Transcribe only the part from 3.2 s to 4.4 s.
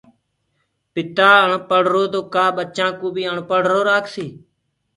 آڻپڙهرو رآکسي